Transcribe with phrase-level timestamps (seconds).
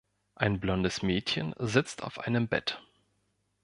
[0.33, 2.81] Ein blondes Mädchen sitzt auf einem Bett.